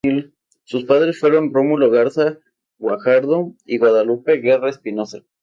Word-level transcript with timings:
Sus 0.63 0.85
padres 0.85 1.19
fueron 1.19 1.53
Rómulo 1.53 1.91
Garza 1.91 2.39
Guajardo 2.79 3.53
y 3.67 3.77
Guadalupe 3.77 4.37
Guerra 4.37 4.71
Espinoza. 4.71 5.19